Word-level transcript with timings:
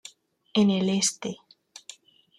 En 0.55 0.71
el 0.71 0.89
Este. 0.89 1.37